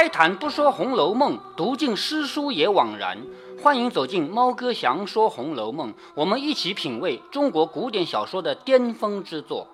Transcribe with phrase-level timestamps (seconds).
[0.00, 3.18] 开坛不说《红楼梦》，读尽诗书也枉然。
[3.62, 9.68] 欢迎走进猫哥祥说《红楼梦》，我们一起品味中国古典小说的巅峰之作。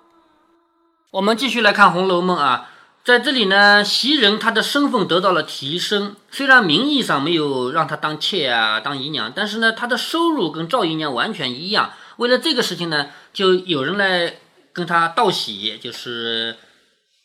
[1.11, 2.69] 我们继续来看《红楼梦》啊，
[3.05, 11.91] 在这里呢，袭人她的身份得到了提升，虽然名义上没有让她当妾啊、当姨娘，但是呢，她的收入跟赵姨娘完全一样。
[12.17, 14.33] 为了这个事情呢，就有人来
[14.73, 16.57] 跟她道喜，就是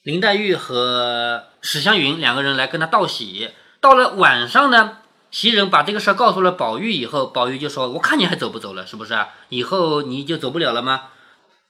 [0.02, 3.50] 林黛玉和史湘云两个人来跟她道喜。
[3.80, 4.98] 到了晚上呢，
[5.30, 9.28] 袭人把这个事儿告诉了宝玉以后，宝玉就说：“我看你还走不走了，是不是啊？
[9.48, 11.02] 以后你就走不了了吗？”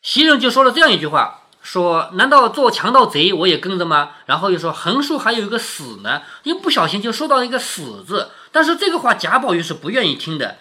[0.00, 10.56] 袭人就说了这样一句话：“说难道做强盗贼我也跟着吗？”然后又说：“横竖还有一个死呢。”一不小心就说到一个死字，但是这个话贾宝玉是不愿意听的。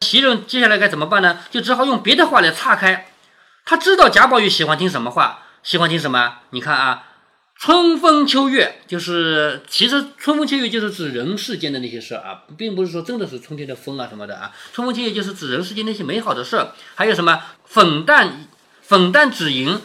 [0.00, 1.38] 袭人接下来该怎么办呢？
[1.52, 3.12] 就只好用别的话来岔开。
[3.64, 6.38] 他知道贾宝玉喜欢听什么话，喜欢听什么？
[6.50, 7.04] 你看啊，
[7.62, 14.50] 春风秋月，就是其实春风秋月就是指人世间的那些事儿啊，并不是说真的是春天的风啊什么的啊。
[14.72, 16.72] 春风秋月就是指人世间那些美好的事儿。
[16.96, 18.48] 还有什么粉淡
[18.82, 19.80] 粉淡指银，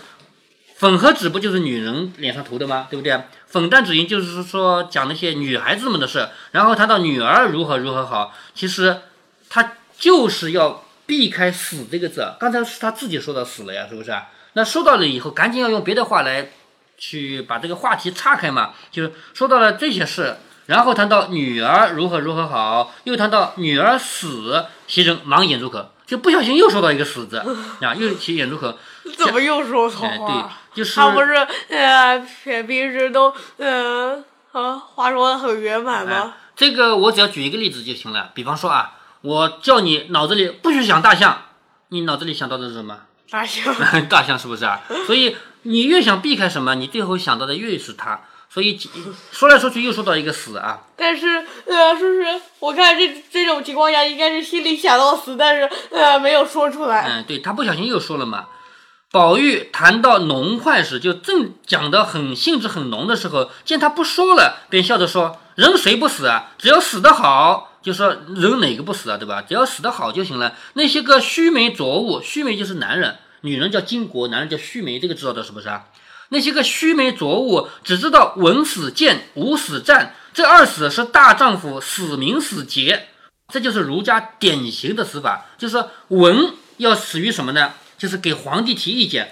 [0.74, 2.88] 粉和纸不就是女人脸上涂的吗？
[2.90, 3.22] 对不对？
[3.46, 6.30] 粉淡指银就是说讲那些女孩子们的事。
[6.54, 9.02] 然后谈到女儿如何如何好，其实
[9.50, 9.74] 他。
[10.00, 14.16] 就是要避开“死”这个字，刚才是他自己说的“死”了呀，是不是？
[14.54, 16.52] 那说到了以后，赶紧要用别的话来
[16.98, 18.74] 去把这个话题岔开嘛。
[18.92, 27.38] 就是说到了这些事，然后谈到女儿如何如何好，又谈到女儿死，袭人忙掩住口，就不小心又说到一个“死”字
[27.82, 28.78] 啊，又起掩住口。
[29.16, 30.52] 怎么又说错话？
[30.74, 31.34] 对，就是他不是
[31.70, 32.20] 呃
[32.64, 36.34] 平时都呃啊话说的很圆满吗？
[36.56, 38.94] 这个我只要举一个例子就行了，比方说啊。
[39.22, 41.46] 我叫你脑子里不许想大象，
[41.90, 43.00] 你脑子里想到的是什么？
[43.32, 43.76] 大象，
[44.08, 44.80] 大象是不是啊？
[45.08, 48.22] 所以你越想避开什么，你最后想到的越是他。
[48.50, 48.80] 所以
[49.32, 50.82] 说来说去又说到一个死啊。
[50.96, 52.42] 但是呃，是不是？
[52.60, 57.08] 我看这这种情况下，应该是心里想到死，但是呃没有说出来。
[57.08, 58.46] 嗯，对他不小心又说了嘛。
[59.12, 66.52] 宝玉谈到浓快时，就正讲得很兴致很浓的时候，见他不说了，便笑着说：“人谁不死啊？
[66.58, 69.42] 只要死得好。”就说人哪个不死啊，对吧？
[69.42, 70.56] 只要死得好就行了。
[70.74, 75.86] 那些个须眉浊物，须眉就是男人，女人叫金国，男人叫须眉，这个知道的是不是啊？
[76.30, 83.08] 那些个须眉浊物，只知道文死谏，武死战，这二死是大丈夫死名死节，
[83.52, 85.48] 这就是儒家典型的死法。
[85.58, 87.74] 就是文要死于什么呢？
[87.98, 89.32] 就是给皇帝提意见，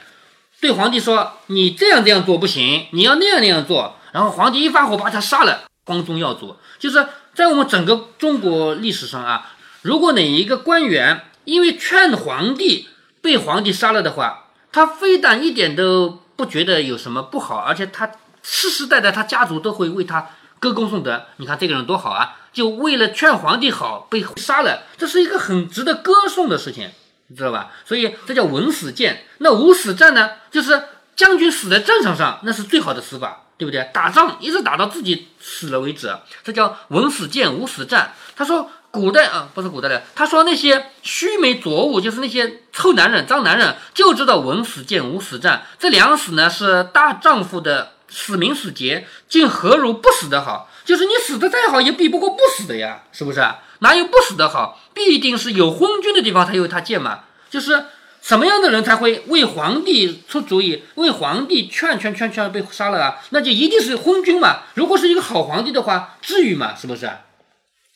[0.59, 7.05] 对皇帝说你这样这样做不行，你要那样那样做，然后皇帝一发火把他杀了，光宗耀祖，就是。
[7.35, 9.51] 在我们整个中国历史上啊，
[9.81, 12.87] 如果哪一个官员因为劝皇帝
[13.25, 18.11] 被皇帝杀了的话，他非但一点都不觉得有什么不好，而且他
[18.43, 21.25] 世世代代他家族都会为他歌功颂德。
[21.37, 22.37] 你看这个人多好啊！
[22.53, 26.91] 就为了劝皇帝好被杀了，这是一个很值得歌颂的事情，
[27.29, 27.71] 你知道吧？
[27.83, 29.25] 所以这叫文死谏。
[29.39, 30.29] 那武死战呢？
[30.51, 30.83] 就是
[31.15, 33.41] 将军死在战场上，那是最好的死法。
[33.57, 33.89] 对不对？
[33.93, 36.13] 打仗一直打到自己死了为止，
[36.43, 38.11] 这叫文死谏，武死战。
[38.35, 40.03] 他说古代啊，不是古代的。
[40.15, 45.65] 他说那些须眉浊物，就是那些臭男人、脏男人，就知道文死谏，武死战。
[45.77, 50.69] 这两死呢，是大丈夫的死名死节，竟何如不死的好？
[50.85, 53.45] 就是你死的再好，也比不过不死的呀，是不是？
[53.79, 54.81] 哪有不死的好？
[54.93, 57.85] 必定是有昏君的地方才有他谏嘛，就是。
[58.21, 63.17] 什么样的人才会为皇帝出主意，为皇帝劝劝劝劝被杀了啊？
[63.29, 64.63] 那就一定是昏君嘛。
[64.73, 66.73] 如果是一个好皇帝的话，至于吗？
[66.75, 67.07] 是不是？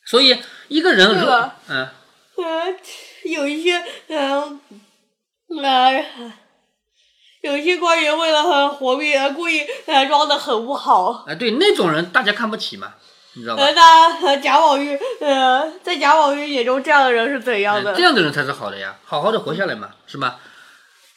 [0.05, 0.37] 所以
[0.69, 1.07] 一个人，
[1.67, 1.89] 嗯，
[2.37, 2.75] 呃，
[3.25, 4.61] 有一些，嗯，
[5.61, 6.05] 呃，
[7.41, 11.25] 有一些官员为了很活命，故意呃装的很不好。
[11.27, 12.93] 哎，对，那种人大家看不起嘛。
[13.33, 13.63] 你知道吧？
[13.71, 17.93] 那贾宝玉，呃，在贾宝玉眼中，这样的人是怎样的？
[17.93, 20.37] 这样的人才是好的呀，好好的活下来嘛，是吗？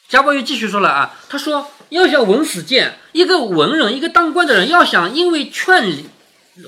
[0.08, 5.90] 贾宝玉继续说了啊，他说要想文死谏，一个文人，一个当官的人，要想因为劝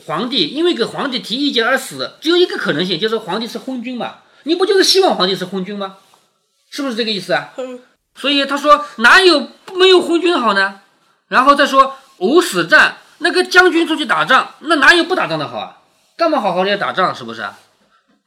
[0.07, 4.17] 皇帝，因为给皇帝提意见而死，只有一个可能性，就是皇帝是昏君嘛。
[4.45, 5.97] 你不就是希望皇帝是昏君吗？
[6.71, 7.51] 是不是这个意思啊？
[8.15, 10.81] 所以他说哪有没有昏君好呢？
[11.29, 12.99] 然后再说无死战。
[13.19, 15.79] 那个将军出去打仗，那哪有不打仗的好啊？
[16.17, 17.15] 干嘛好好的要打仗？
[17.15, 17.47] 是不是？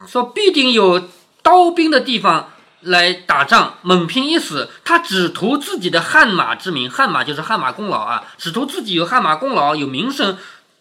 [0.07, 1.09] 说必定有
[1.43, 2.51] 刀兵的地方
[2.81, 4.69] 来打仗，猛拼一死。
[4.85, 10.37] 他只图自己的汗马之名，汗马就是汗马功劳啊，只图自己有汗马功劳，有名声，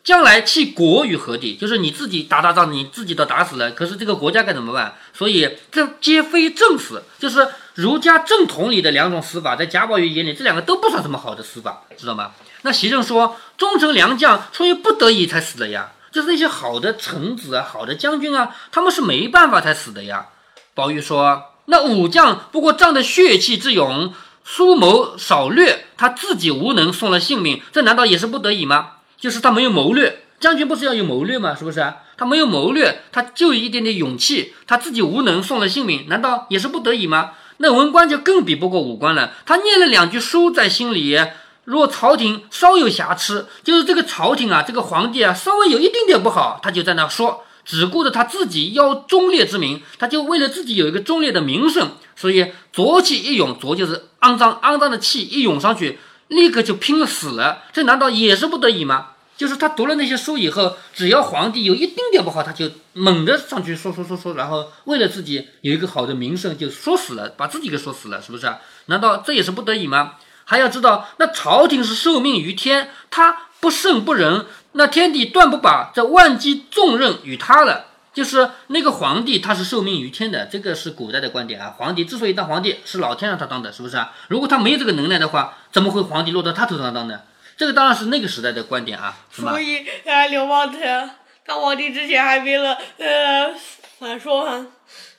[0.07, 1.57] 将来弃国于何地？
[1.57, 4.95] 就是你自己打打仗，你自己都打死了，可是这个国家该怎么办？
[5.13, 12.31] 所以这皆非正死，就是儒家正统里的两种死法，在贾宝玉眼里，这两个都不算什么好的死法，知道吗？
[12.63, 15.91] 那袭人说：“忠臣良将出于不得已才死的呀。
[16.13, 20.29] 就是那些好的臣子啊，好的将军啊，他们是没办法才死的呀。
[20.73, 24.15] 宝玉说：“那武将不过仗着血气之勇，
[24.45, 28.93] 疏谋少略，他自己无能，送了性命，这难道也是不得已吗？
[29.19, 31.55] 就是他没有谋略，将军不是要有谋略吗？
[31.55, 31.93] 是不是？
[32.17, 37.33] 他没有谋略，他就有一点点勇气，他自己无能，送了性命，难道也是不得已吗？
[37.59, 41.19] 那文官就更比不过武官了，他念了两句书在心里。”
[41.67, 57.65] 若朝廷稍有瑕疵，就是这个朝廷啊，这个皇帝啊，稍微有一丁点不好，他就在那说，只顾着他自己要忠烈之名，他就为了自己有一个忠烈的名声，所以浊气一涌，浊就是肮脏，肮脏的气一涌上去，立刻就拼了死了。
[57.73, 59.09] 这难道也是不得已吗？
[59.37, 68.51] 就是他读了那些书以后，只要皇帝有一丁点不好，他就猛地上去说说说说，然后为了自己有一个好的名声，就说死了，把自己给说死了，是不是？
[68.87, 70.15] 难道这也是不得已吗？
[70.45, 77.87] 还要知道，那朝廷是受命于天，他不圣不仁，那天帝断不把这万机重任与他了。
[78.17, 81.75] 就是那个皇帝，他是受命于天的，这个是古代的观点啊。
[81.77, 84.15] 皇帝之所以当皇帝，是老天让他当的，是不是啊？
[84.29, 87.21] 如果他没有这个能耐的话，怎么会皇帝落到他头上当呢？
[87.59, 89.19] 这个当然是那个时代的观点啊。
[89.31, 91.11] 所以，呃，刘邦他
[91.45, 93.53] 当皇帝之前还编了，呃，
[94.01, 94.67] 咋说啊？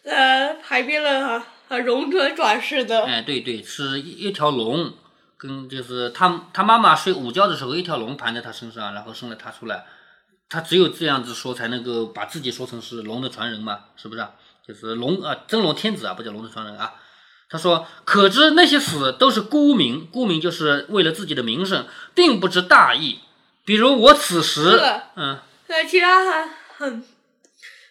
[0.03, 3.05] 呃，还编了啊，龙转转世的。
[3.05, 4.91] 哎，对对，是一一条龙。
[5.37, 9.85] 跟就是他他妈妈睡午觉的时候，一条龙盘在他身上，然后生了他出来，
[10.49, 14.21] 他只有这样子说才能够把自己说成是龙的传人嘛，是不是？
[14.21, 14.31] 啊
[14.67, 16.95] 就是龙啊，真龙天子啊，不叫龙的传人啊。
[17.49, 23.19] 他说，可知那些死都是沽名，沽名就是为了自己的名声，并不知大义。
[23.63, 24.77] 比如我此时，
[25.15, 27.05] 嗯，呃，其他还很，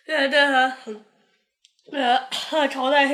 [0.06, 1.05] 呃，对，很，
[1.93, 3.06] 呃，朝代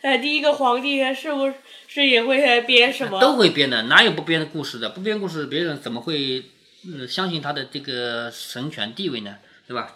[0.00, 1.54] 呃，第一个皇帝是不是？
[1.88, 3.20] 是也会编什么？
[3.20, 4.88] 都会编的，哪有不编的故事的？
[4.88, 6.42] 不编故事，别人怎么会
[6.84, 9.36] 嗯相信他的这个神权地位呢？
[9.66, 9.94] 对吧？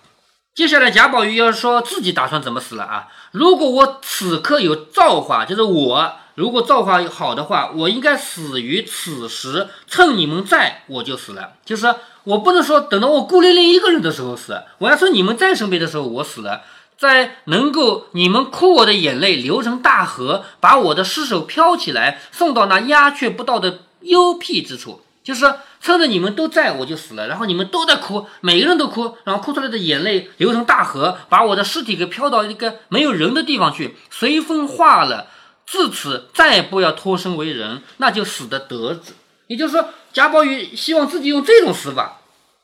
[0.54, 3.08] 接下来贾宝玉要说自己打算怎么死了啊？
[3.32, 11.54] 如果我此刻有造化，就是我如果造化好的话，我应该死于此时，趁你们在，我就死了。
[11.64, 11.94] 就是
[12.24, 16.62] 我不能说等到我孤零零一个人的时候死，我要说你们在身边的时候我死了。
[16.96, 27.26] 在能够你们哭我的眼泪流成大河，把我的尸首飘起来，送到那鸦雀不到的幽僻之处，就是趁着你们都在，我就死了。
[27.26, 35.26] 然后你们都在哭，每个人都哭，然后哭出来的眼泪流成大河，把我的尸体给飘到一个没有人的地方去，随风化了。
[35.66, 39.14] 自此再不要脱身为人，那就死得得子。
[39.48, 42.20] 也就是说，贾宝玉希望自己用这种死法。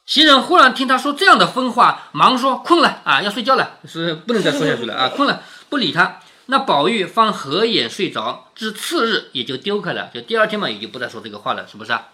[0.06, 12.08] 袭人忽然听他说这样的疯话，忙说：“困了啊，要睡觉了，是不能再说下去了啊，困了，不理他。”那宝玉方合眼睡着，至次日也就丢开了，就第二天嘛，也就不再说这个话了，是不是啊？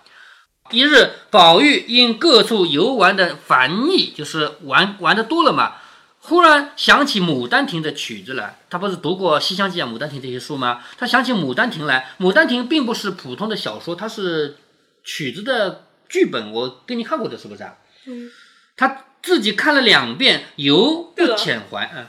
[0.70, 5.76] 一日，宝玉因各处游玩的烦腻，就是玩玩的多了嘛，
[6.20, 8.59] 忽然想起《牡丹亭》的曲子来。
[8.70, 10.82] 他不是读过《西厢记》啊，《牡丹亭》这些书吗？
[10.99, 14.56] 他想起《牡丹亭》来，《牡丹亭》并不是普通的小说，它是
[15.05, 15.85] 曲子的。
[16.11, 17.75] 剧本我给你看过的，是不是啊？
[18.06, 18.31] 嗯，
[18.79, 21.91] 他自己看了两遍，犹不遣怀。
[21.94, 22.06] 嗯，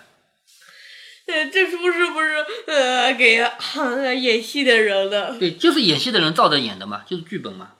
[1.27, 3.45] 呃，这书是不是呃给
[4.15, 5.37] 演戏的人的？
[5.37, 7.71] 对，就是演戏的人照着演的嘛，就是剧本嘛。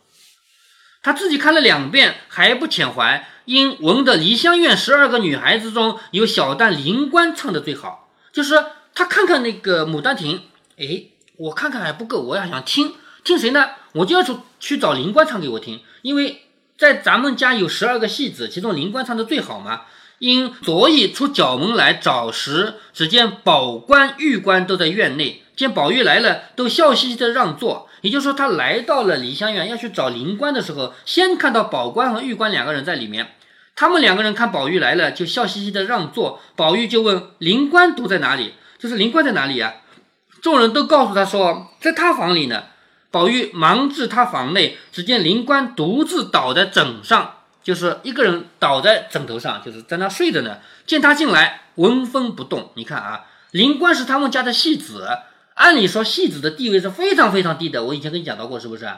[1.10, 8.64] 他自己看了两遍还不遣怀，因闻的梨香院十二个女孩子中有小旦灵官唱的最好，就是
[8.94, 10.38] 他看看那个《牡丹亭》，
[10.78, 11.06] 哎，
[11.38, 13.70] 我看看还不够，我要想听听谁呢？
[13.94, 15.82] 我就要去去找灵官唱给我听。
[16.04, 16.44] 因为
[16.78, 19.82] 在咱们家有十二个戏子，其中灵官唱的最好嘛。
[20.20, 27.89] 因所以出角门来找时，只见宝官、玉官都在院内，见宝玉来了，都笑嘻嘻的让座。
[28.02, 33.36] 也就是说，他来到了梨香院要去找灵官的时候，先看到宝官和玉官两个人在里面。
[33.76, 36.42] 他们两个人看宝玉来了，就笑嘻嘻的让座。
[36.56, 38.54] 宝玉就问灵官都在哪里？
[38.78, 39.74] 就是灵官在哪里啊？
[40.42, 42.64] 众人都告诉他说，在他房里呢。
[43.12, 50.60] 宝玉忙至他房内，只见灵官独自倒在枕上，就是一个人倒在枕头上，就是在那睡着呢。
[50.86, 52.70] 见他进来，纹风不动。
[52.76, 55.08] 你看啊，灵官是他们家的戏子，
[55.60, 57.84] 按理说戏子的地位是非常非常低的。
[57.84, 58.90] 我以前跟你讲到过，是不是？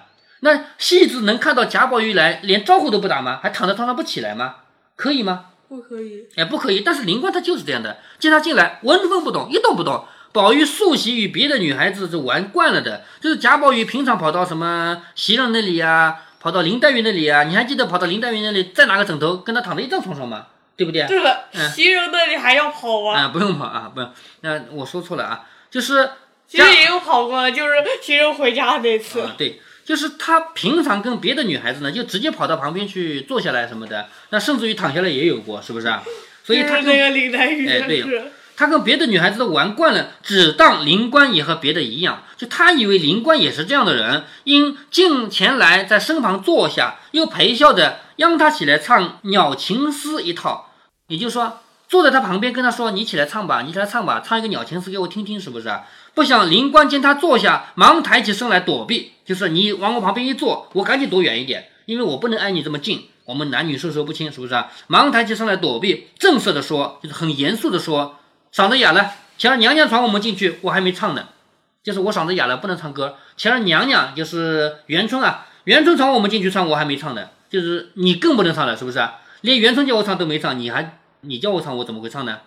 [0.41, 3.39] 那戏子能看到贾宝玉来，连招呼都不打吗？
[3.41, 4.58] 还躺在床上不起来吗？
[4.96, 5.46] 可以吗？
[5.68, 6.27] 不可以。
[6.36, 6.82] 哎，不可以。
[6.82, 10.06] 但是灵官他就是这样的，见他进来，纹风不动，一动不动。
[10.32, 20.46] 宝玉素习与别的女孩子是玩惯了的，就是贾宝玉平常跑到什么袭人那里啊，跑到林黛玉那里啊，你还记得跑到林黛玉那里再拿个枕头跟她躺在一张床上吗？
[20.77, 21.06] 对不对？
[21.08, 23.22] 对了，袭人那里还要跑啊？
[23.22, 24.12] 啊，不用跑啊，不用。
[24.41, 26.10] 那我说错了啊，就是
[26.51, 29.27] 其实也有跑过，就是袭人回家那次。
[29.38, 29.62] 对。
[29.84, 36.03] 就是他平常跟别的女孩子呢，就直接跑到旁边去坐下来什么的，那甚至于躺下来也有过，是不是啊？
[36.43, 50.70] 所以他跟就是那个林黛玉哎对，他跟别的女孩子都玩惯了，只当林官也和别的一样，就他以为林官也是这样的人，因近前来在身旁坐下，又陪笑着央他起来唱《鸟情诗》一套，
[51.08, 55.81] 也就是说坐在他旁边跟他说：“你起来唱吧，你起来唱吧，唱一个鸟情诗给我听听，是不是啊？”
[56.13, 63.08] 不想灵官见他坐下，忙抬起身来躲避，就是你往我旁边一坐，我赶紧躲远一点，因为我不能挨你这么近。
[63.25, 64.70] 我们男女授受不亲，是不是啊？
[64.88, 68.20] 忙抬起身来躲避，正色的说，就是很严肃的说
[68.53, 71.30] ：“嗓子哑了，前儿娘娘传我们进去，我还没唱呢。
[71.82, 73.15] 就是我嗓子哑了，不能唱歌。
[73.38, 77.30] 前儿娘娘就是元春啊，元春传我们进去唱，我还没唱呢。
[77.50, 79.00] 就是你更不能唱了，是不是？
[79.41, 82.39] 连元春叫我唱都没唱，你还你叫我唱，我怎么会唱呢？”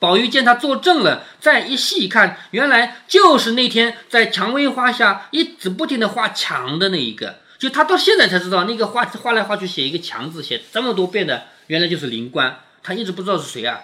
[0.00, 7.36] 宝玉见他坐正了，再一细看，原来就是那天在蔷薇花下一直不停的画墙的那一个。
[7.58, 12.60] 就他到现在才知道，那个画画来画去写一个强字，写这么多遍的，原来就是灵官。
[12.82, 13.80] 他一直不知道是谁啊，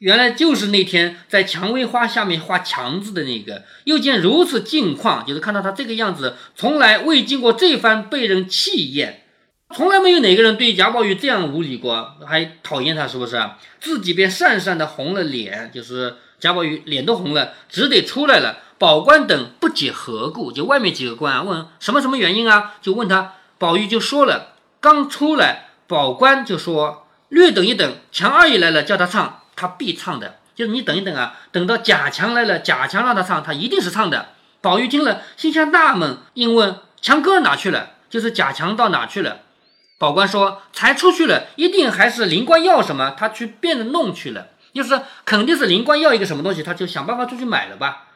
[0.00, 3.64] 原来就是那天在蔷薇花下面画强字的那个。
[3.84, 9.22] 又见如此境况，就是看到他这个样子，从来未经过这番被人气焰，
[9.74, 13.42] 从来没有哪个人对贾宝玉这样无礼过，还讨厌他，是不是？
[13.80, 18.58] 自己便讪讪的红了脸，就是贾宝玉脸都红了，只得出来了。
[18.78, 34.28] 宝官等不解何故，就外面几个官啊问什么什么原因啊，就问他，宝玉就说了，刚出来，宝官就说略等一等，强二爷来了，叫他唱，他必唱的，就是你等一等啊，等到贾强来了，贾强让他唱，他一定是唱的。
[34.60, 37.90] 宝玉听了，心下纳闷，应问强哥哪去了？
[38.08, 39.40] 就是贾强到哪去了？
[39.98, 48.08] 宝官说才出去了，一定还是灵官要什么，他去变着弄去了，就是肯定是灵官要一个什么东西，他就想办法出去买了吧。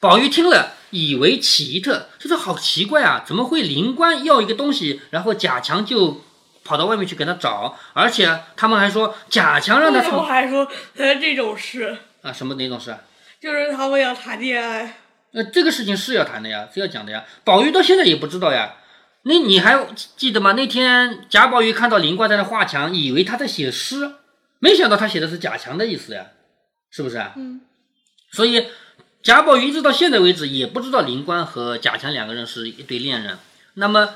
[0.00, 6.22] 宝玉听了，以为奇特，就是好奇怪啊，怎么会灵官要一个东西，然后贾强就
[6.64, 11.98] 跑到外面去给他找，而且他们还说贾强让他为什么唱还说呃这种事？
[12.22, 12.98] 啊什么哪种事啊？
[13.40, 14.98] 就是他们要谈恋爱，
[15.30, 17.24] 那这个事情是要谈的呀，是要讲的呀。
[17.44, 18.74] 宝玉到现在也不知道呀。
[19.28, 20.52] 那你还记得吗？
[20.52, 24.10] 那天贾宝玉看到林冠在那画墙，以为他在写诗，
[24.58, 26.28] 没想到他写的是贾强的意思呀，
[26.90, 27.34] 是不是啊？
[27.36, 27.60] 嗯。
[28.32, 28.68] 所以
[29.22, 33.38] 贾宝玉一直到现在为止也不知道林冠和贾强两个人是一对恋人。
[33.74, 34.14] 那么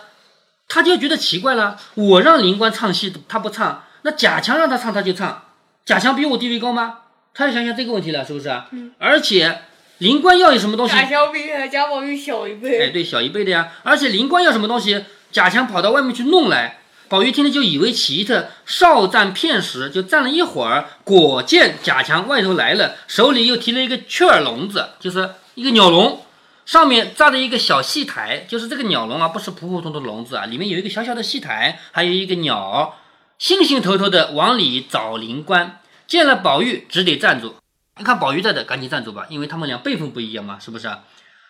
[0.66, 5.44] 他就觉得奇怪了，我让林冠唱戏，他不唱，那贾强让他唱他就唱，
[5.84, 7.00] 贾强比我地位高吗？
[7.34, 8.68] 他要想想这个问题了，是不是啊？
[8.70, 8.94] 嗯。
[8.98, 9.60] 而且
[10.02, 10.96] 林官要有什么东西？
[10.96, 13.68] 贾强比贾宝玉小一哎，辈，对，小一辈的呀。
[13.84, 16.80] 而且灵官要什么东西，贾强跑到外面去弄来。
[17.08, 26.20] 宝玉听了就以为奇特，少站片时，就站了一会儿，果见贾强外头来了，手里又提了一个雀儿笼子，就是一个鸟笼，
[26.66, 32.98] 上面扎着一个小戏台，就是这个鸟笼啊，不是普普通通的笼子啊，里面有一个小小的戏台，还有一个鸟，
[33.38, 35.78] 兴兴头头的往里找灵官。
[36.08, 37.54] 见了宝玉，只得站住。
[38.02, 41.04] 一看宝玉在的，赶紧站住吧，因为他们俩辈分不一样嘛，是不是啊？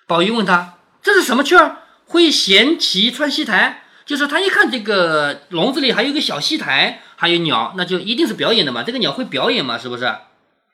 [0.06, 1.78] 宝玉问他：“这是什么雀儿？
[2.04, 8.82] 会衔旗穿戏台？”就是他一看这个笼子里还有个小戏台，还有鸟，那就一定是表演的嘛。
[8.82, 10.14] 这个鸟会表演嘛，是不是？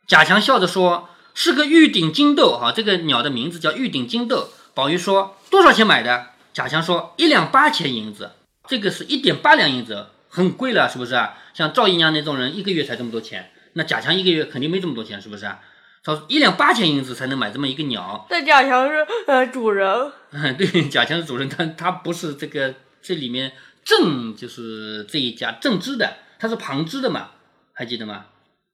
[0.09, 8.33] 贾强笑着说：“是个玉顶金豆，哈，这个鸟的名字叫玉顶金豆。”宝玉说：“多少钱买的？”贾强说：“一两八钱银子，
[8.67, 11.35] 这个是一点八两银子，很贵了，是不是啊？
[11.55, 15.61] 像赵姨娘那种人，一个月才这么多钱，那贾强一个月肯定没这么多钱，是不是啊？
[16.09, 20.11] 他一两八千银子才能买这么一个鸟，但贾强是呃主人，
[20.57, 23.53] 对，贾强是主人，但他不是这个这里面
[23.85, 27.33] 正就是这一家正支的，他是旁支的嘛，
[27.75, 28.25] 还记得吗？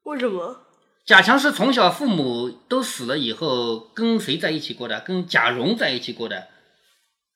[0.04, 0.60] 为什么？
[1.04, 5.00] 贾强是从小父母都死了以后跟谁在一起过的？
[5.00, 6.46] 跟贾蓉在一起过的，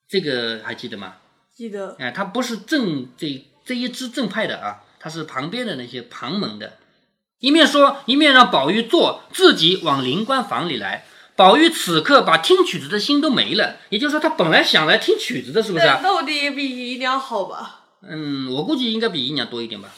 [0.09, 1.17] 这个还记得吗？
[1.53, 6.75] 记得哎，他不是正这这一支正派的啊，他是旁边的那些旁门的。
[7.41, 11.05] 一面说，一面让宝玉坐，自己往灵官房里来。
[11.37, 16.01] 宝玉此刻把听曲子的心都没了，也就是说，他本来想来听曲子的，是不是啊？
[16.03, 17.83] 那到底比姨娘好吧？
[18.03, 19.91] 嗯，我估计应该比姨娘多一点吧。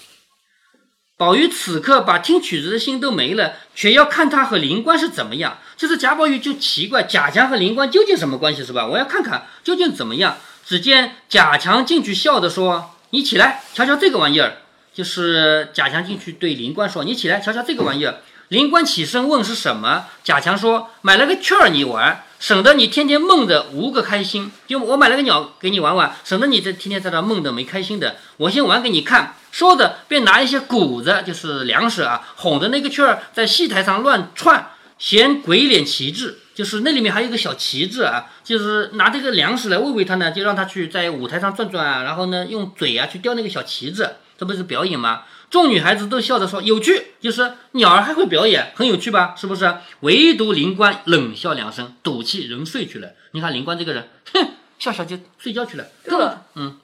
[1.16, 5.58] 宝玉此刻把听曲子的心都没了，却要看他和灵官是怎么样。
[5.78, 8.86] 就是贾宝玉就奇怪，贾强和灵官究竟什么关系，是吧？
[8.86, 10.36] 我要看看究竟怎么样。
[10.66, 14.58] 只见贾强进去笑着说：“你起来瞧瞧这个玩意儿。”
[14.92, 24.50] 就是贾强进去对灵官说：“你起来瞧瞧这个玩意儿。”灵官起身问是什么，贾强说：“买了个雀儿你玩，省得你天天梦的无个开心。
[24.66, 28.16] 就我买了个鸟给你玩玩，省得你这天天在那梦的没开心的。
[28.38, 36.38] 我先玩给你看。”说着便拿一些谷子，就是粮食啊，哄着那个雀儿在戏台上乱窜，嫌鬼脸旗帜。
[36.54, 44.08] 就是那里面还有一个小旗帜啊，就是拿这个粮食来喂喂它呢，就让它去在舞台上转转啊，然后呢用嘴啊去叼那个小旗帜，
[44.40, 45.24] 这不是表演吗？
[45.50, 49.34] 众女孩子都笑着说有趣，就是鸟儿还会表演，很有趣吧？
[49.36, 49.76] 是不是？
[50.00, 53.10] 唯独灵官冷笑两声，赌气人睡去了。
[53.32, 55.84] 你看灵官这个人，哼，笑笑就睡觉去了。
[56.04, 56.78] 对了，嗯，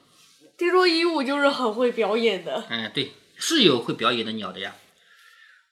[0.55, 2.63] 听说鹦鹉就是很会表演的。
[2.69, 4.73] 哎，对，是有会表演的鸟的呀。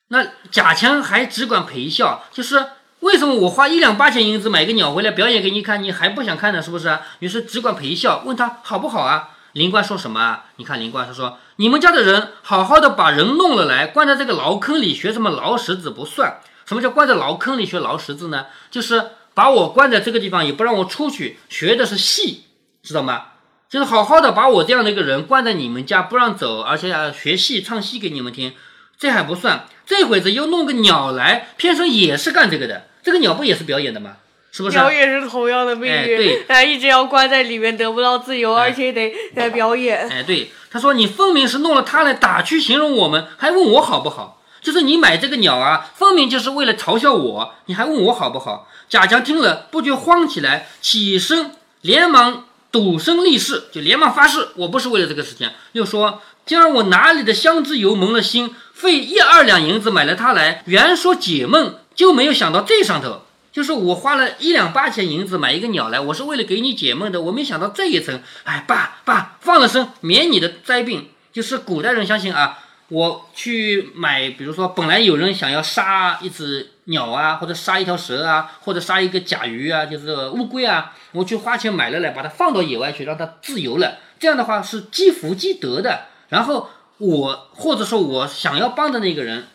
[0.08, 2.66] 那贾强还只管陪笑，就是
[3.02, 6.60] 为什么我花一两八钱银子买个鸟回来表演给你看，你还不想看呢？
[6.64, 6.98] 是不是？
[7.20, 9.34] 于是只管陪笑，问他好不好啊？
[9.56, 10.48] 灵官说什么啊？
[10.58, 16.42] 你看灵官他说：“你们家的人好好的把人弄了来，关在这个牢坑里学什么牢石子不算。
[16.66, 18.48] 什么叫关在牢坑里学牢石子呢？
[18.70, 22.44] 就是把我关在这个地方，也不让我出去，学的是戏，
[22.84, 23.28] 知道吗？
[23.70, 28.54] 就是好好的把我这样的一个人关在你们家不让走，而且要学戏唱戏给你们听，
[29.00, 29.68] 这还不算。
[29.86, 32.88] 这会子又弄个鸟来，偏生也是干这个的。
[33.02, 34.18] 这个鸟不也是表演的吗？”
[34.56, 34.78] 是不是？
[34.78, 40.08] 鸟也是同样的命运，哎， 一直要关在里面，得不到自由，而且得得表演。
[40.08, 44.42] 哎，对，他说你分明是弄了它来打趣形容我们，还问我好不好？
[44.62, 48.70] 就是你买这个鸟啊，分明就是为了嘲笑我，你还问我好不好？
[48.88, 55.52] 贾强听了不觉慌起来，起身连忙赌身立誓，就连忙发誓，我不是为了这个事情。
[55.74, 63.24] 又说今儿我哪里的香脂油蒙了心，费一二两银子买了它来，原说解闷，就没有想到这上头。
[63.56, 67.22] 就是我花了一两八千银子买一个鸟来，我是为了给你解闷的。
[67.22, 71.08] 我没想到这一层，哎，爸爸放了生，免你的灾病。
[71.32, 72.60] 就是古代人相信啊，
[72.90, 84.00] 我去买，比如说本来有人想要杀一只鸟啊，或者杀一条蛇啊，或者杀一个甲鱼啊，就是乌龟啊，我去花钱买了来，把它放到野外去，让它自由了。
[84.20, 86.08] 这样的话是积福积德的。
[86.28, 89.48] 然后我或者说我想要帮的那个人，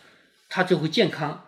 [0.49, 1.45] 他就会健康。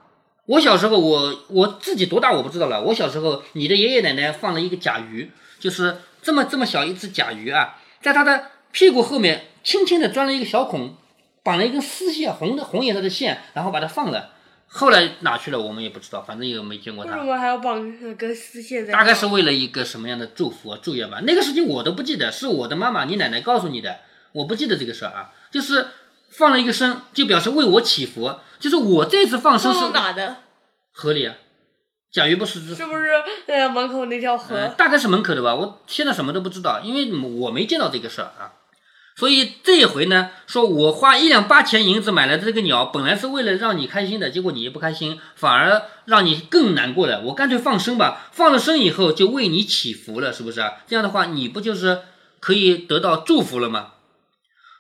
[0.46, 2.83] 我小时候，我我自己多大我不知道了。
[2.83, 10.96] 我小时候，你的爷爷奶奶放了一个甲鱼，就是这么这么小一只甲鱼啊，在它的屁股后面轻轻的钻了一个小孔，
[11.42, 14.31] 绑了一根丝线，红的红颜色的线，然后把它放了。
[14.66, 17.12] 后来哪去了，我们也不知道，反正也没见过它。
[17.12, 18.92] 为什么还要绑根丝线在？
[18.92, 21.20] 大概是为了一个什么样的祝福啊、祝愿吧。
[21.24, 23.98] 那个事情我都不记得，是我的妈妈、你奶奶告诉你的，
[24.33, 25.31] 我不记得这个事儿啊。
[25.50, 25.87] 就是
[26.36, 28.34] 放了一个生，就表示为我祈福。
[28.58, 30.36] 就是我这次放生是哪的？
[30.92, 31.34] 河里啊，
[32.12, 33.10] 甲鱼不识字是不是
[33.46, 34.68] 呃门口那条河？
[34.76, 38.52] 大概是门口的吧，我现在什么都不知道，因为我没见到这个事儿啊。
[39.14, 47.20] 所以这一回呢，说我花一两八钱银子买来的这个鸟，本来是为了让你开心的，结果你也不开心，反而让你更难过了。
[47.22, 50.72] 我干脆放生吧，放了生以后就为你祈福了，是不是啊？
[50.86, 52.00] 这样的话，你不就是
[52.40, 53.91] 可以得到祝福了吗？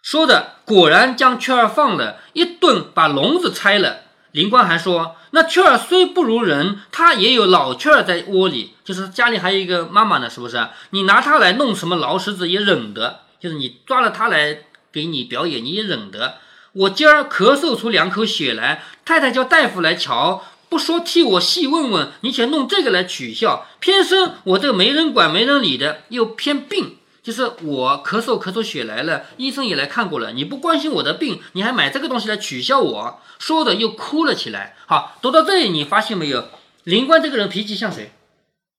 [0.02, 4.00] 说的果然将雀儿放了一顿，把笼子拆了。
[4.32, 10.66] 林官还说，那雀儿虽不如人，它也有老雀儿在窝里，就是家里还有一个妈妈呢，是不是？
[10.90, 16.38] 你拿它来弄什么劳什子也忍得，就是你抓了它来给你表演，你也忍得。
[16.72, 26.96] 我今儿咳嗽出两口血来，太太叫大夫来瞧，不说替我细问问，你且弄这个来取笑，偏生我这个没人管没人理的，又偏病。
[27.22, 30.32] 就是我咳嗽咳出血来了，医生也来看过了。
[30.32, 34.74] 你不关心我的病，你还买这个东西来取笑我，说的又哭了起来。
[34.86, 36.48] 好，读到这里，你发现没有？
[36.82, 38.12] 林冠这个人脾气像谁？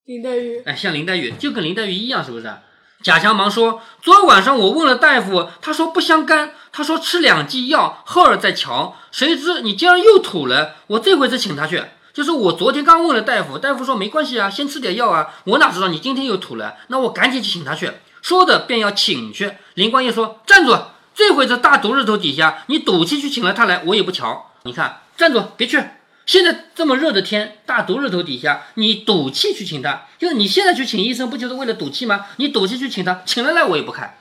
[0.05, 0.61] 林黛玉。
[0.63, 2.53] 哎，像林黛玉，就跟林黛玉一样，是不是？
[3.01, 8.97] 贾强忙说：昨晚上我问了大夫，他说不相干，他说吃两剂药，后儿再瞧。
[9.11, 11.81] 谁知你竟然又吐了，我这回子请他去。
[12.13, 15.33] 就是我昨天刚问了大夫，大夫说没关系啊，先吃点药啊。
[15.45, 16.75] 我哪知道你今天又吐了？
[16.87, 17.91] 那我赶紧去请他去。
[18.23, 20.75] 说着便要请去，林官一说站住，
[21.13, 24.49] 这回在大毒日头底下，你赌气去请了他来，我也不瞧。
[24.63, 25.83] 你看，站住，别去。
[26.25, 32.27] 现在这么热的天，大毒日头底下，你赌气去请他，就是你现在去请医生，不就是为了赌气吗？
[32.37, 34.15] 你赌气去请他，请了来我也不看。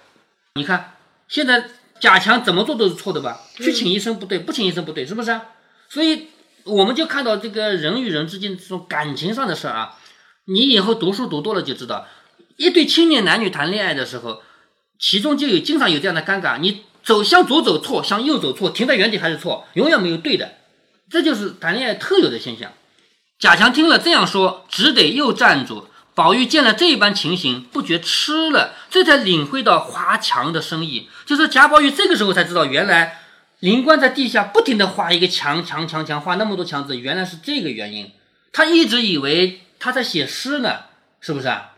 [0.54, 0.94] 你看，
[1.28, 3.40] 现在贾强怎么做都是错的吧？
[3.54, 5.40] 去请医生不对，不请医生不对，是不是？
[5.88, 6.26] 所以
[6.64, 9.94] 我们就看到这个人与人之间这种感情上的事儿啊，
[10.46, 12.04] 你以后读书读多了就知道。
[12.56, 14.42] 一对青年男女谈恋爱的时候，
[14.98, 20.54] 其中就有经常有这样的尴尬：你走向左走错，向右走错，停在原地还是错，永远没有对的。
[21.10, 22.72] 这就是谈恋爱特有的现象。
[23.38, 25.88] 贾强听了这样说，只得又站住。
[26.14, 31.08] 宝玉见了这般情形，不觉吃了，这才领会到画墙的深意。
[31.24, 33.22] 就是贾宝玉这个时候才知道，原来
[33.60, 38.10] 灵官在地下不停地画一个墙，墙，墙，墙，画那么多墙纸，原来是这个原因。
[38.52, 40.80] 他一直以为他在写诗呢，
[41.20, 41.71] 是不是啊？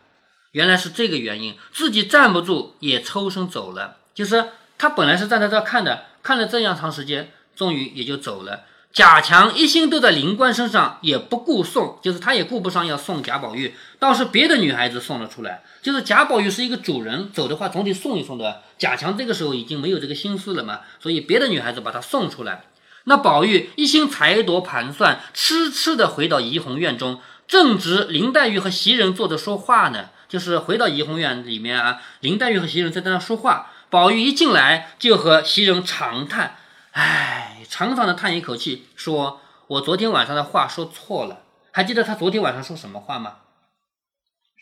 [0.55, 3.97] 原来是这个原因，自己站不住也抽身走了。
[4.15, 8.61] 就是他本来是站在这看的，看了这样长时间，终于也就走了。
[8.93, 15.65] 贾强一心都在灵官身上，也不顾送，就是他也顾不上要送贾宝玉，倒是别的女孩子送了出来。
[15.83, 18.63] 就是贾宝玉是一个主人，走的话总得送一送的。
[18.79, 22.63] 贾强这个时候已经没有这个心思了嘛，所以别的女孩子把他送出来。
[23.07, 30.11] 那宝玉一心才夺盘算，痴痴的回到怡红院中，正值林黛玉和袭人坐着说话呢。
[30.35, 36.57] 就是回到怡红院里面啊，林黛玉和袭人在那说话，宝玉一进来就和袭人长叹，
[36.91, 41.43] 唉，长长的叹一口气，说：“我昨天晚上的话说错了。
[41.71, 43.35] 还记得他昨天晚上说什么话吗？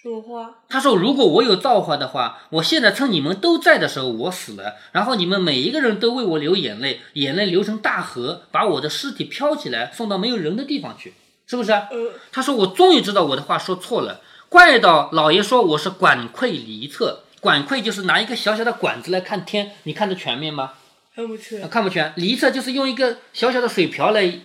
[0.03, 0.57] 什么话？
[0.69, 11.15] 他说：如果我有造化的话，我现在趁你们都在的时候我死了，然后你们每一个人都为我流眼泪，眼泪流成大河，把我的尸体飘起来送到没有人的地方去，
[11.47, 11.73] 是不是？
[11.73, 14.21] 嗯，他说：我终于知道我的话说错了。”
[14.53, 20.73] 怪到老爷说我是管窥离测，管窥就是拿一个小小的管子来看天，你看得全面吗？
[21.17, 21.67] 看不全。
[21.71, 22.13] 看不全。
[22.17, 24.41] 离测就是用一个小小的水瓢来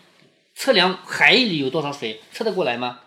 [0.56, 3.00] 测量海里有多少水，测得过来吗？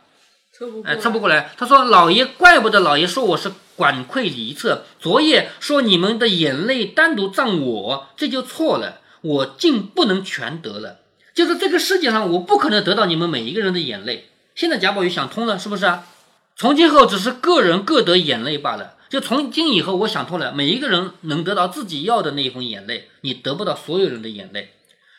[0.52, 0.82] 测不。
[0.82, 1.50] 哎，测不过来。
[1.56, 4.84] 他说老爷，怪不得老爷说我是管窥离测。
[5.00, 9.00] 昨夜说你们的眼泪单独葬我，这就错了。
[9.22, 10.98] 我竟不能全得了，
[11.32, 14.28] 就是这个世界上我不可能得到你们每一个人的眼泪。
[14.54, 16.06] 现在贾宝玉想通了，是不是啊？
[16.60, 18.96] 从今后只是个人各得眼泪罢了。
[19.08, 24.74] 就从今以后，我想通了，每一个人能得到自己要的那一份眼泪，你得不到所有人的眼泪。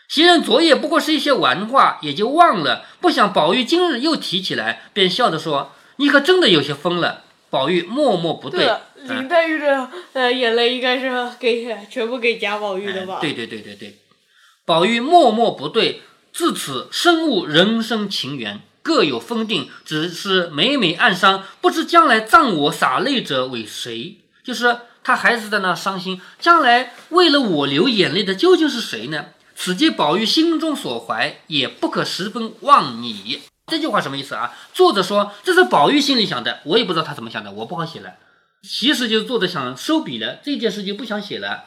[0.08, 2.86] 袭人昨夜不过是一些玩话，也就忘了。
[3.00, 8.72] 不想宝玉今日又提起来，便笑着说：“你可真的有些疯了。”宝玉默默不对。
[8.98, 13.18] 林黛玉的呃眼泪应该是给全部给贾宝玉的吧？
[13.20, 13.98] 对对对对对。
[14.64, 18.62] 宝玉默默不对，自此深悟人生情缘。
[18.84, 24.18] 各有封定，只是每每暗伤，不知将来葬我洒泪者为谁？
[24.44, 29.28] 就是他还是在那伤心，将来为了我流眼泪的究竟是谁呢？
[29.56, 33.42] 此即宝玉心中所怀，也不可十分忘你。
[33.68, 34.52] 这句话什么意思啊？
[34.74, 38.14] 作者说这是宝玉心里想的，我也不知道他怎么想的，我不好写了。
[38.68, 41.66] 其实就是作者想收笔了，这件事就不想写了。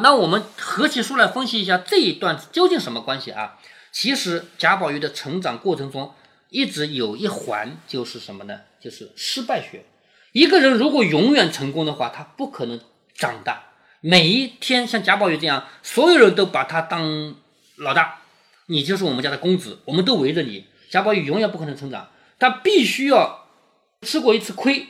[0.00, 3.56] 那我们合起书来分析一下这一段究竟什么关系啊？
[3.92, 6.14] 其实贾宝玉的成长过程中。
[6.54, 8.60] 一直有一环就是什么呢？
[8.80, 9.84] 就是失败学。
[10.30, 12.78] 一个人如果永远成功的话，他不可能
[13.12, 13.72] 长大。
[14.00, 17.34] 每一天像贾宝玉这样，所有人都把他当
[17.78, 18.20] 老大，
[18.66, 20.66] 你就是我们家的公子，我们都围着你。
[20.90, 23.48] 贾宝玉永远不可能成长，他必须要
[24.02, 24.86] 吃过一次亏。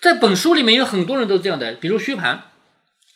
[0.00, 2.40] 在本书里面有很多人都这样的，比如薛蟠，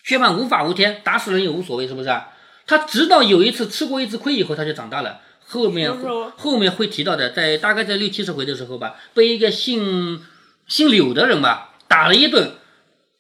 [0.05, 2.23] 薛蟠无法无天，打死人也无所谓，是不是？
[2.69, 5.23] 他直到有一次吃过一次亏以后，他就长大了。
[5.51, 5.93] 后面
[6.37, 10.25] 后面会提到的，在大概在六七十回的时候吧，被一个姓
[10.69, 12.53] 姓柳的人吧打了一顿，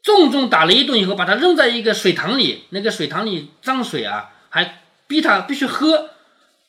[0.00, 6.10] 重重打了一顿以后，把他扔在一个水塘里，那个水塘里脏水啊，还逼他必须喝，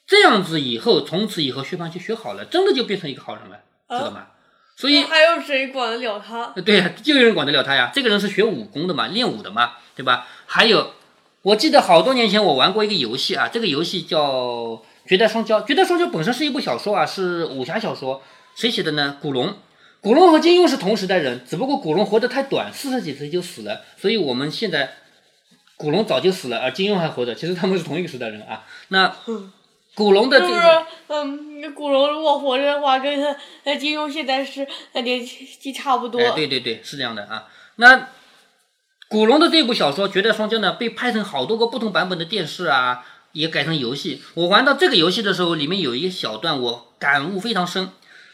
[0.07, 4.29] 这样子以后，从此以后薛蟠就学好了，真的就变成一个好人了，知道吗？
[4.75, 6.47] 所以还有谁管得了他？
[6.65, 7.91] 对呀，就有人管得了他呀。
[7.93, 10.25] 这个人是学武功的嘛，练武的嘛，对吧？
[10.47, 10.95] 还有，
[11.43, 14.81] 我记得好多年前我玩过一个游戏啊，这个游戏叫。
[15.11, 18.23] 绝代双骄，绝代双骄本身是一部小说啊，是武侠小说。
[18.55, 19.17] 谁写的呢？
[19.21, 19.55] 古龙。
[19.99, 23.81] 古龙和金庸是同时代人，只不过古龙活得太短，四十几岁就死了。
[23.97, 24.93] 所以我们现在
[25.75, 27.35] 古龙早就死了，而金庸还活着。
[27.35, 28.63] 其实他们是同一个时代人啊。
[28.87, 29.13] 那
[29.95, 33.21] 古龙的这个，嗯，古龙如果活着的话，跟
[33.65, 34.65] 他金庸现在是
[35.03, 36.21] 年纪差不多。
[36.21, 37.49] 哎，对对对，是这样的啊。
[37.75, 38.07] 那
[39.09, 43.05] 古龙的这部小说《绝代双骄》呢，被拍成好多个不同版本的电视啊。
[43.33, 44.21] 也改成游戏。
[44.33, 47.89] 我玩到这个游戏的时候，里面有一小段，我感悟非常深。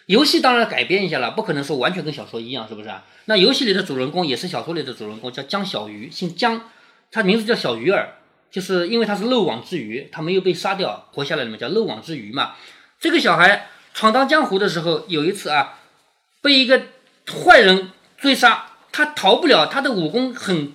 [0.07, 3.03] 游戏当然改编一下了，不可能说完全跟小说一样，是不是啊？
[3.25, 6.61] 那游戏里的主人公也是小说里的主人公，叫江小鱼，姓江，
[7.11, 8.15] 他名字叫小鱼儿，
[8.49, 12.53] 就是因为他是漏网之鱼，他没有被杀掉，活下来了嘛，叫漏网之鱼嘛。
[13.01, 15.79] 这个小孩闯荡江湖的时候，有一次啊，
[16.41, 16.83] 被一个
[17.43, 20.71] 坏人追杀，他逃不了，他的武功很，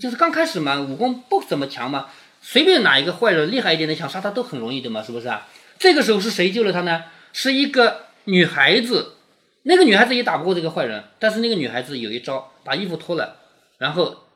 [0.00, 2.06] 就是刚开始嘛，武功不怎么强嘛。
[2.46, 5.48] 随便哪一个坏人厉害一点的，想杀他都很容易的嘛，是不是啊？
[5.78, 7.04] 这个时候是谁救了他呢？
[7.32, 9.14] 是一个女孩子，
[9.62, 13.38] 那个女孩子也打不过这个坏人，但是那个女孩子有一招，把衣服脱了，
[13.78, 14.26] 然后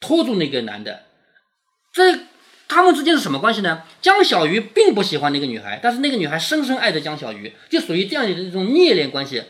[0.00, 1.04] 拖住那个男的。
[1.94, 2.18] 这
[2.68, 3.84] 他们之间是什么关系呢？
[4.02, 9.42] 江小鱼并不喜欢那个女孩，但是那个女孩深深爱着江小鱼，就属于这样的一种孽恋关系。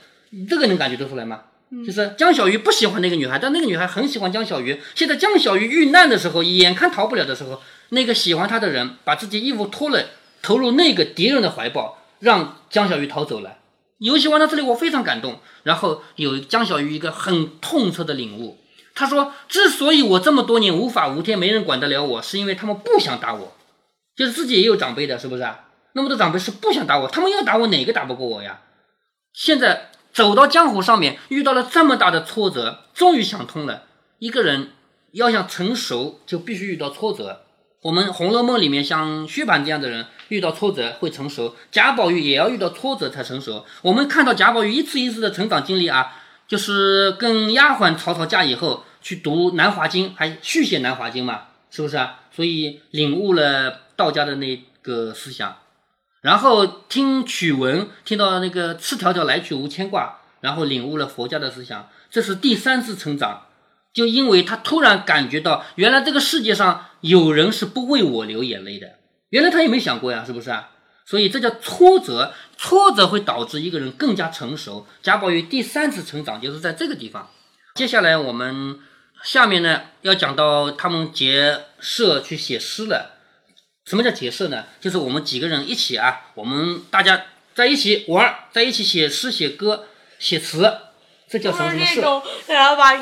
[0.48, 1.42] 这个能感觉得出来吗？
[1.84, 4.80] 就是江小鱼不喜欢那个女孩，但那个女孩很喜欢江小鱼。
[4.94, 7.60] 现在江小鱼遇难的时候，眼看逃不了的时候。
[7.90, 10.06] 那个喜欢他的人把自己衣服脱了，
[10.42, 13.58] 投入那个敌人的怀抱，让江小鱼逃走了。
[13.98, 15.40] 游戏玩到这里，我非常感动。
[15.62, 18.58] 然后有江小鱼一个很痛彻的领悟，
[18.94, 23.56] 他说：“之所以我这么多年无法无天，没人管得了我，是因为他们不想打我，
[24.14, 25.68] 就是自己也有长辈的，是不是啊？
[25.94, 28.60] 那么多长辈是不想打我，他们要打我，哪个打不过我呀？
[29.32, 33.84] 现在走到江湖上面，遇到了这么大的挫折，终于想通了，
[34.18, 34.72] 一个人
[35.12, 37.45] 要想成熟，就必须遇到挫折。
[37.86, 43.64] 我们《红楼梦》里面像薛蟠这样的人，遇到挫折会成熟；贾宝玉也要遇到挫折才成熟。
[43.80, 46.14] 我们看到贾宝玉一次一次的成长经历啊，
[46.48, 52.22] 就是跟丫鬟吵吵架以后，去读《南华经》，还续写《南华经》嘛，是不是啊？
[52.32, 55.58] 所以领悟了道家的那个思想。
[56.22, 63.42] 然后听曲文，听到那个“赤条条来去无牵挂”，然后领悟了佛家的思想，这是第三次成长。
[63.92, 68.98] 就因为他突然感觉到，原来这个世界上有人是不为我流眼泪的，
[69.30, 70.70] 原来他也没想过呀，是不是啊？
[71.04, 74.86] 所以这叫挫折，挫折会导致一个人更加成熟。
[75.02, 77.30] 贾宝玉第三次成长就是在这个地方。
[77.76, 78.80] 接下来我们
[79.22, 83.12] 下面呢要讲到他们结社去写诗了。
[83.84, 84.64] 什么叫结社呢？
[84.80, 89.86] 就是我们几个人一起啊，我们大家在一起玩，在一起写诗、写歌、
[90.18, 90.76] 写词，
[91.28, 92.22] 这叫什么什么社？
[92.52, 92.96] 然后把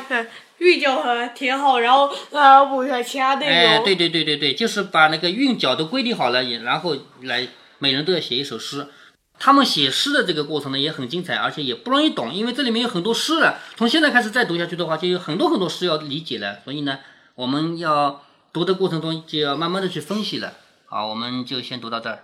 [0.59, 3.55] 韵脚和填好，然后呃补上其他内容。
[3.55, 7.47] 哎，对对对对对，就是把那个韵脚都规定好了，也然后来
[7.79, 8.87] 每人都要写一首诗。
[9.37, 13.59] 他们写诗的这个过程呢也很精彩，而且也不容易懂，因为这里面有很多诗了。
[13.75, 16.59] 从现在开始再读下去的话，就有很多很多诗要理解了。
[16.63, 16.99] 所以呢，
[17.35, 20.53] 我们要读的过程中就要慢慢的去分析了。
[20.85, 22.23] 好，我们就先读到这儿。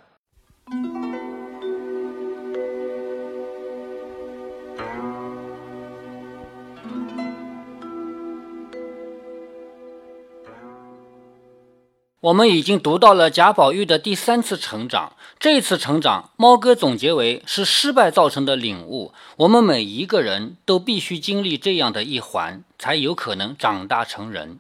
[12.22, 19.12] 我们已经读到了贾宝玉的第三次成长，这次成长，猫哥总结为是失败造成的领悟。
[19.38, 24.60] 我们每一个人都必须经历这样的一环，才有可能长大成人。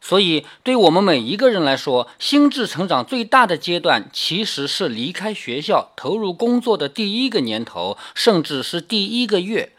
[0.00, 9.72] 所以，对我们每一个人来说，心智成长最大的阶段，其实是离开学校、投入工作的第一个年头，甚至是第一个月。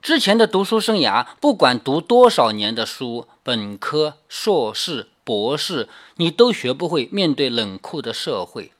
[0.00, 5.86] 之前的读书生涯，不管读多少年的书，本科、硕士、博士，
[6.16, 8.72] 你都学不会面对冷酷的社会。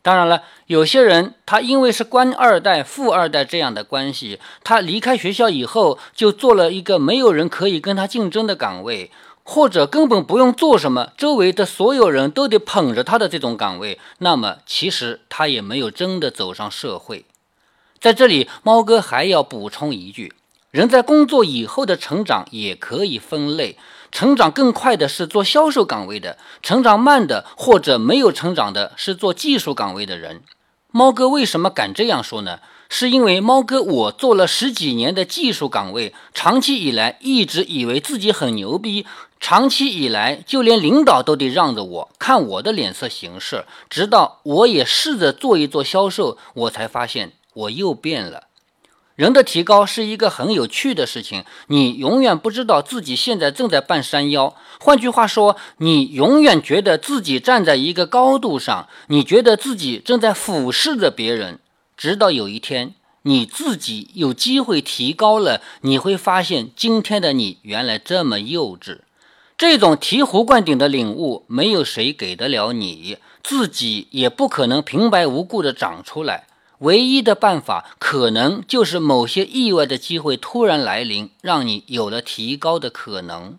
[0.00, 9.10] 当然了，有些人他因为是官二代、富二代这样的关系，他离开学校以后，就做了一个没有人可以跟他竞争的岗位。
[9.44, 17.24] 或者根本不用做什么，周围的所有人都得捧着他的这种岗位，那么其实他也没有真的走上社会。
[18.00, 20.32] 在这里，猫哥还要补充一句：
[20.70, 23.76] 人在工作以后的成长也可以分类，
[24.12, 30.42] 成长更快的是做销售岗位的，成长慢的或者没有成长的是做技术岗位的人。
[30.92, 32.60] 猫哥为什么敢这样说呢？
[32.90, 39.06] 是因为猫哥，我做了十几年的技术岗位，长期以来一直以为自己很牛逼，
[39.40, 43.64] 长期以来就连领导都得让着我，看我的脸色行事。
[43.88, 48.48] 直到我也试着做一做销售，我才发现我又变了。
[49.22, 54.56] 人的提高是一个很有趣的事情，你永远不知道自己现在正在半山腰。
[54.80, 61.60] 换句话说，你永远觉得自己站在一个高度上，你觉得自己正在俯视着别人。
[61.96, 69.02] 直到有一天，你自己有机会提高了，你会发现今天的你原来这么幼稚。
[69.56, 76.48] 这种醍醐灌顶的领悟，没有谁给得了你，自己也不可能平白无故的长出来。
[76.82, 83.58] 唯一的办法，可能就是某些意外的机会突然来临，让你有了提高的可能。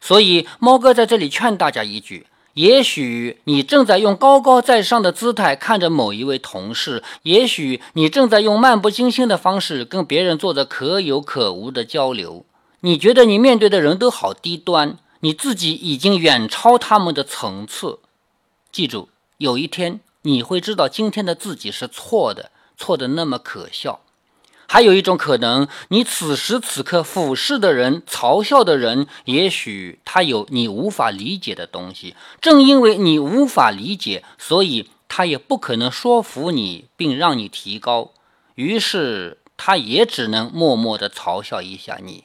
[0.00, 2.26] 所以，猫哥在这里劝大家一句。
[2.54, 12.44] 也许你正在用高高在上的姿态看着某一位同事，也许你正在用漫不经心的方式跟别人做着可有可无的交流。
[12.80, 18.00] 你觉得你面对的人都好低端，你自己已经远超他们的层次。
[18.72, 24.00] 记住，有一天你会知道今天的自己是错的，错的那么可笑。
[24.66, 32.14] 还有一种可能，你此时此刻俯视的人、嘲笑的人，也许他有你无法理解的东西。
[32.40, 38.12] 正因为你无法理解，所以他也不可能说服你，并让你提高。
[38.54, 42.24] 于是，他也只能默默地嘲笑一下你。